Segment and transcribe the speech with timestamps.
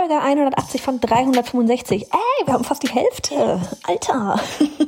[0.00, 2.04] Folge 180 von 365.
[2.04, 3.60] Ey, wir haben fast die Hälfte.
[3.86, 4.40] Alter.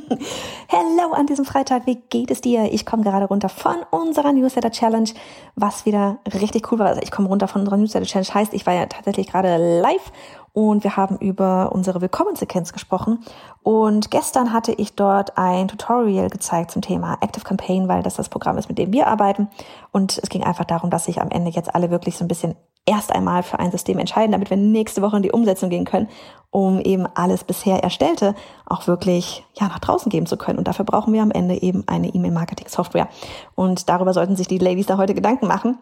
[0.67, 1.85] Hello an diesem Freitag.
[1.85, 2.73] Wie geht es dir?
[2.73, 5.11] Ich komme gerade runter von unserer Newsletter Challenge,
[5.55, 6.87] was wieder richtig cool war.
[6.87, 8.33] Also ich komme runter von unserer Newsletter Challenge.
[8.33, 10.11] Heißt, ich war ja tatsächlich gerade live
[10.53, 13.23] und wir haben über unsere Willkommenssequenz gesprochen.
[13.61, 18.29] Und gestern hatte ich dort ein Tutorial gezeigt zum Thema Active Campaign, weil das das
[18.29, 19.47] Programm ist, mit dem wir arbeiten.
[19.91, 22.55] Und es ging einfach darum, dass sich am Ende jetzt alle wirklich so ein bisschen
[22.85, 26.09] erst einmal für ein System entscheiden, damit wir nächste Woche in die Umsetzung gehen können,
[26.51, 30.59] um eben alles bisher Erstellte auch wirklich ja nach draußen geben zu können.
[30.59, 33.07] Und dafür brauchen wir am Ende eben eine E-Mail-Marketing-Software.
[33.55, 35.77] Und darüber sollten sich die Ladies da heute Gedanken machen.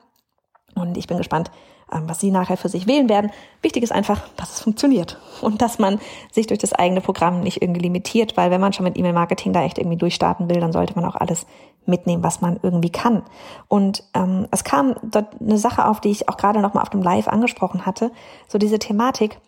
[0.76, 1.52] Und ich bin gespannt,
[1.92, 3.32] ähm, was Sie nachher für sich wählen werden.
[3.62, 6.00] Wichtig ist einfach, dass es funktioniert und dass man
[6.32, 9.64] sich durch das eigene Programm nicht irgendwie limitiert, weil wenn man schon mit E-Mail-Marketing da
[9.64, 11.46] echt irgendwie durchstarten will, dann sollte man auch alles
[11.86, 13.24] mitnehmen, was man irgendwie kann.
[13.68, 16.90] Und ähm, es kam dort eine Sache auf, die ich auch gerade noch mal auf
[16.90, 18.12] dem Live angesprochen hatte,
[18.48, 19.40] so diese Thematik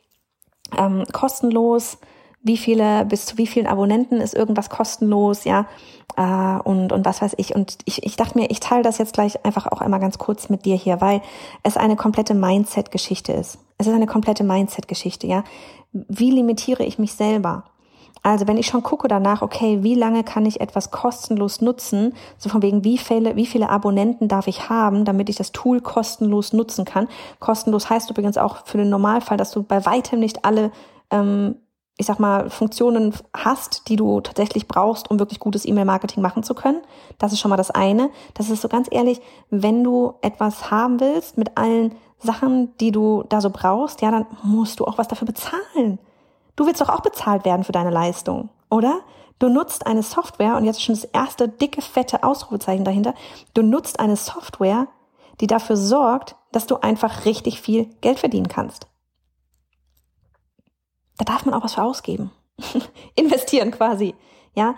[0.77, 1.97] ähm, kostenlos
[2.43, 5.65] wie viele, bis zu wie vielen Abonnenten ist irgendwas kostenlos, ja,
[6.17, 7.55] äh, und, und was weiß ich.
[7.55, 10.49] Und ich, ich dachte mir, ich teile das jetzt gleich einfach auch einmal ganz kurz
[10.49, 11.21] mit dir hier, weil
[11.63, 13.57] es eine komplette Mindset-Geschichte ist.
[13.77, 15.43] Es ist eine komplette Mindset-Geschichte, ja.
[15.91, 17.63] Wie limitiere ich mich selber?
[18.23, 22.49] Also wenn ich schon gucke danach, okay, wie lange kann ich etwas kostenlos nutzen, so
[22.49, 26.53] von wegen, wie viele, wie viele Abonnenten darf ich haben, damit ich das Tool kostenlos
[26.53, 27.09] nutzen kann.
[27.39, 30.71] Kostenlos heißt übrigens auch für den Normalfall, dass du bei weitem nicht alle
[31.11, 31.55] ähm,
[31.97, 36.55] ich sag mal, Funktionen hast, die du tatsächlich brauchst, um wirklich gutes E-Mail-Marketing machen zu
[36.55, 36.81] können.
[37.19, 38.09] Das ist schon mal das eine.
[38.33, 43.23] Das ist so ganz ehrlich, wenn du etwas haben willst mit allen Sachen, die du
[43.29, 45.99] da so brauchst, ja, dann musst du auch was dafür bezahlen.
[46.55, 49.01] Du willst doch auch bezahlt werden für deine Leistung, oder?
[49.39, 53.13] Du nutzt eine Software, und jetzt schon das erste dicke, fette Ausrufezeichen dahinter,
[53.53, 54.87] du nutzt eine Software,
[55.41, 58.87] die dafür sorgt, dass du einfach richtig viel Geld verdienen kannst
[61.23, 62.31] da darf man auch was für ausgeben.
[63.15, 64.15] Investieren quasi.
[64.55, 64.75] Ja,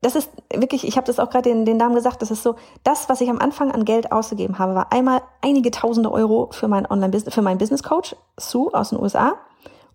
[0.00, 2.56] das ist wirklich, ich habe das auch gerade den, den Damen gesagt, das ist so,
[2.82, 6.68] das, was ich am Anfang an Geld ausgegeben habe, war einmal einige tausende Euro für
[6.68, 9.34] mein Online-Business, für meinen Business Coach, Sue aus den USA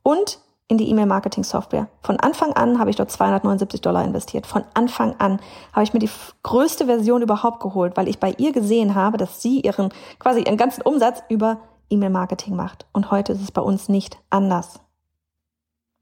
[0.01, 1.89] und in die E-Mail-Marketing-Software.
[2.01, 4.47] Von Anfang an habe ich dort 279 Dollar investiert.
[4.47, 5.39] Von Anfang an
[5.73, 6.09] habe ich mir die
[6.43, 10.57] größte Version überhaupt geholt, weil ich bei ihr gesehen habe, dass sie ihren, quasi ihren
[10.57, 11.57] ganzen Umsatz über
[11.89, 12.87] E-Mail-Marketing macht.
[12.93, 14.79] Und heute ist es bei uns nicht anders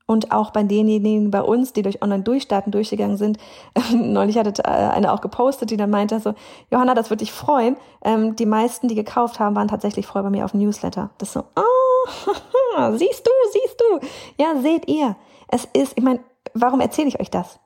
[0.07, 3.37] und auch bei denjenigen bei uns, die durch Online-Durchstarten durchgegangen sind.
[3.91, 6.33] neulich hatte äh, eine auch gepostet, die dann meinte so,
[6.71, 7.75] Johanna, das würde dich freuen.
[8.01, 11.11] Ähm, die meisten, die gekauft haben, waren tatsächlich vorher bei mir auf dem Newsletter.
[11.17, 14.07] Das so, oh, siehst du, siehst du.
[14.41, 15.17] Ja, seht ihr.
[15.49, 16.21] Es ist, ich meine,
[16.53, 17.59] warum erzähle ich euch das?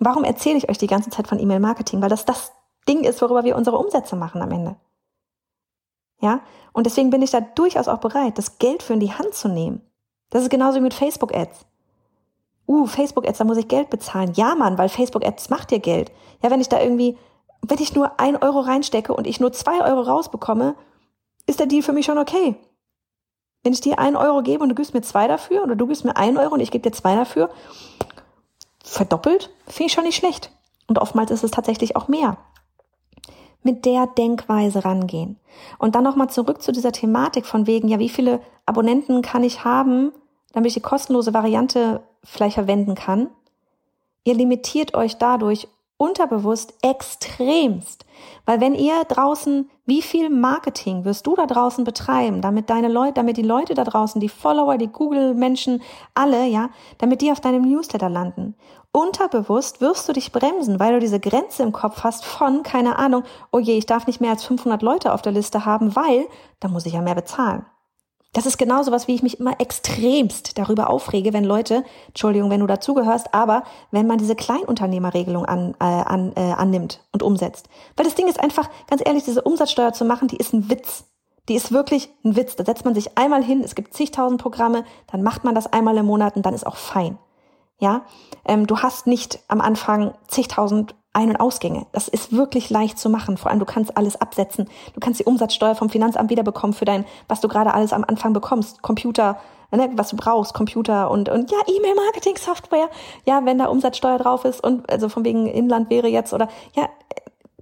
[0.00, 2.02] Warum erzähle ich euch die ganze Zeit von E-Mail-Marketing?
[2.02, 2.52] Weil das das
[2.88, 4.76] Ding ist, worüber wir unsere Umsätze machen am Ende.
[6.20, 6.40] Ja?
[6.72, 9.48] Und deswegen bin ich da durchaus auch bereit, das Geld für in die Hand zu
[9.48, 9.82] nehmen
[10.30, 11.66] das ist genauso wie mit Facebook-Ads.
[12.66, 14.32] Uh, Facebook-Ads, da muss ich Geld bezahlen.
[14.34, 16.12] Ja, Mann, weil Facebook-Ads macht dir Geld.
[16.42, 17.18] Ja, wenn ich da irgendwie,
[17.62, 20.76] wenn ich nur ein Euro reinstecke und ich nur zwei Euro rausbekomme,
[21.46, 22.54] ist der Deal für mich schon okay.
[23.62, 26.04] Wenn ich dir einen Euro gebe und du gibst mir zwei dafür oder du gibst
[26.04, 27.50] mir einen Euro und ich gebe dir zwei dafür,
[28.84, 30.50] verdoppelt, finde ich schon nicht schlecht.
[30.86, 32.38] Und oftmals ist es tatsächlich auch mehr.
[33.62, 35.38] Mit der Denkweise rangehen.
[35.78, 39.64] Und dann nochmal zurück zu dieser Thematik von wegen, ja, wie viele Abonnenten kann ich
[39.64, 40.12] haben,
[40.52, 43.28] damit ich die kostenlose Variante vielleicht verwenden kann.
[44.24, 45.68] Ihr limitiert euch dadurch
[46.00, 48.06] unterbewusst extremst.
[48.46, 53.14] Weil wenn ihr draußen, wie viel Marketing wirst du da draußen betreiben, damit deine Leute,
[53.14, 55.82] damit die Leute da draußen, die Follower, die Google-Menschen,
[56.14, 58.54] alle, ja, damit die auf deinem Newsletter landen.
[58.92, 63.22] Unterbewusst wirst du dich bremsen, weil du diese Grenze im Kopf hast von, keine Ahnung,
[63.52, 66.26] oh je, ich darf nicht mehr als 500 Leute auf der Liste haben, weil,
[66.60, 67.66] da muss ich ja mehr bezahlen.
[68.32, 72.60] Das ist genauso was, wie ich mich immer extremst darüber aufrege, wenn Leute, Entschuldigung, wenn
[72.60, 77.68] du dazugehörst, aber wenn man diese Kleinunternehmerregelung an, äh, an, äh, annimmt und umsetzt.
[77.96, 81.04] Weil das Ding ist einfach, ganz ehrlich, diese Umsatzsteuer zu machen, die ist ein Witz.
[81.48, 82.54] Die ist wirklich ein Witz.
[82.54, 85.96] Da setzt man sich einmal hin, es gibt zigtausend Programme, dann macht man das einmal
[85.96, 87.18] im Monat und dann ist auch fein.
[87.80, 88.02] Ja,
[88.44, 91.86] ähm, du hast nicht am Anfang zigtausend ein- und Ausgänge.
[91.92, 93.36] Das ist wirklich leicht zu machen.
[93.36, 94.68] Vor allem, du kannst alles absetzen.
[94.94, 98.32] Du kannst die Umsatzsteuer vom Finanzamt wiederbekommen für dein, was du gerade alles am Anfang
[98.32, 98.82] bekommst.
[98.82, 99.38] Computer,
[99.72, 102.88] ne, was du brauchst, Computer und, und ja, E-Mail-Marketing-Software.
[103.26, 106.88] Ja, wenn da Umsatzsteuer drauf ist und also von wegen Inland wäre jetzt oder ja,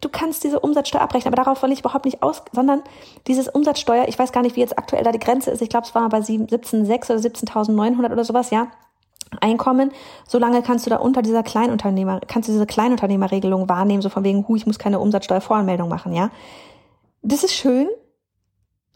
[0.00, 2.82] du kannst diese Umsatzsteuer abrechnen, aber darauf will ich überhaupt nicht aus, sondern
[3.26, 5.62] dieses Umsatzsteuer, ich weiß gar nicht, wie jetzt aktuell da die Grenze ist.
[5.62, 8.68] Ich glaube, es war bei 17.600 oder 17.900 oder sowas, ja.
[9.40, 9.92] Einkommen,
[10.26, 14.46] solange kannst du da unter dieser Kleinunternehmer, kannst du diese Kleinunternehmerregelung wahrnehmen, so von wegen,
[14.48, 16.30] hu, ich muss keine Umsatzsteuervoranmeldung machen, ja.
[17.22, 17.88] Das ist schön,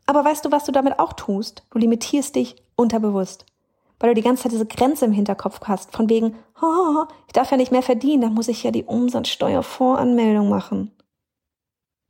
[0.06, 1.64] aber weißt du, was du damit auch tust?
[1.70, 3.46] Du limitierst dich unterbewusst.
[3.98, 7.50] Weil du die ganze Zeit diese Grenze im Hinterkopf hast, von wegen, oh, ich darf
[7.50, 10.90] ja nicht mehr verdienen, dann muss ich ja die Umsatzsteuervoranmeldung machen.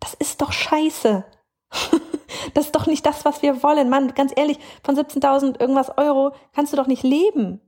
[0.01, 1.25] Das ist doch scheiße.
[2.55, 3.91] das ist doch nicht das, was wir wollen.
[3.91, 7.61] Mann, ganz ehrlich, von 17.000 irgendwas Euro kannst du doch nicht leben.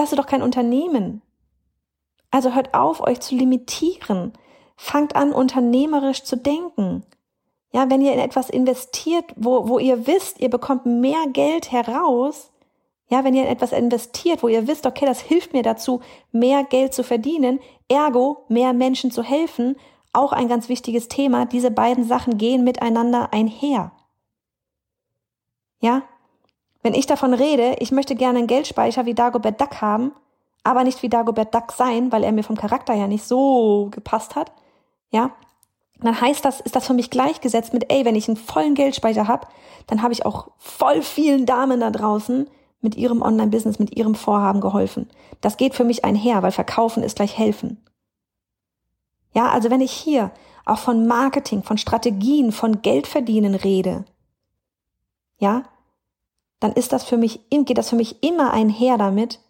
[0.00, 1.20] Das ist doch kein Unternehmen.
[2.30, 4.32] Also hört auf, euch zu limitieren.
[4.74, 7.04] Fangt an, unternehmerisch zu denken.
[7.70, 12.50] Ja, wenn ihr in etwas investiert, wo, wo ihr wisst, ihr bekommt mehr Geld heraus,
[13.10, 16.00] ja, wenn ihr in etwas investiert, wo ihr wisst, okay, das hilft mir dazu,
[16.32, 17.60] mehr Geld zu verdienen,
[17.90, 19.76] ergo mehr Menschen zu helfen,
[20.14, 21.44] auch ein ganz wichtiges Thema.
[21.44, 23.92] Diese beiden Sachen gehen miteinander einher.
[25.82, 26.04] Ja,
[26.82, 30.12] wenn ich davon rede, ich möchte gerne einen Geldspeicher wie Dagobert Duck haben,
[30.64, 34.34] aber nicht wie Dagobert Duck sein, weil er mir vom Charakter ja nicht so gepasst
[34.34, 34.52] hat,
[35.10, 35.30] ja,
[35.98, 39.28] dann heißt das, ist das für mich gleichgesetzt mit, ey, wenn ich einen vollen Geldspeicher
[39.28, 39.46] habe,
[39.86, 42.48] dann habe ich auch voll vielen Damen da draußen
[42.80, 45.10] mit ihrem Online-Business, mit ihrem Vorhaben geholfen.
[45.42, 47.84] Das geht für mich einher, weil verkaufen ist gleich helfen.
[49.34, 50.30] Ja, also wenn ich hier
[50.64, 54.04] auch von Marketing, von Strategien, von Geldverdienen rede,
[55.38, 55.64] ja,
[56.60, 59.40] dann ist das für mich, geht das für mich immer einher damit,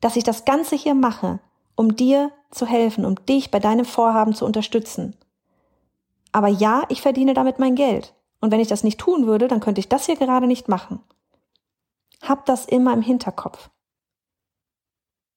[0.00, 1.40] dass ich das Ganze hier mache,
[1.76, 5.16] um dir zu helfen, um dich bei deinem Vorhaben zu unterstützen.
[6.32, 8.14] Aber ja, ich verdiene damit mein Geld.
[8.40, 11.00] Und wenn ich das nicht tun würde, dann könnte ich das hier gerade nicht machen.
[12.22, 13.70] Habt das immer im Hinterkopf.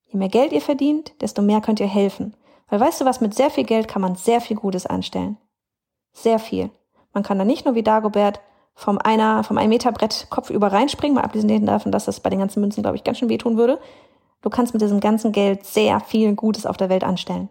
[0.06, 2.36] Je mehr Geld ihr verdient, desto mehr könnt ihr helfen.
[2.68, 5.38] Weil weißt du was, mit sehr viel Geld kann man sehr viel Gutes anstellen.
[6.14, 6.70] Sehr viel.
[7.14, 8.42] Man kann da nicht nur wie Dagobert
[8.78, 12.38] vom einer, vom ein Meter Brett kopfüber reinspringen, mal abgesehen davon, dass das bei den
[12.38, 13.80] ganzen Münzen, glaube ich, ganz schön wehtun würde.
[14.44, 17.50] Du kannst mit diesem ganzen Geld sehr viel Gutes auf der Welt anstellen.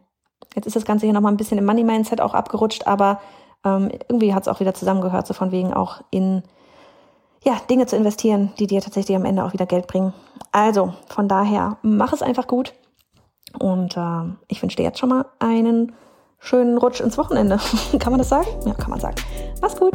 [0.55, 3.21] Jetzt ist das Ganze hier nochmal ein bisschen im Money-Mindset auch abgerutscht, aber
[3.65, 6.45] ähm, irgendwie hat es auch wieder zusammengehört, so von wegen auch in
[7.45, 10.13] ja, Dinge zu investieren, die dir tatsächlich am Ende auch wieder Geld bringen.
[10.53, 12.73] Also, von daher, mach es einfach gut.
[13.59, 15.93] Und äh, ich wünsche dir jetzt schon mal einen
[16.39, 17.59] schönen Rutsch ins Wochenende.
[17.99, 18.47] kann man das sagen?
[18.65, 19.17] Ja, kann man sagen.
[19.61, 19.95] Mach's gut.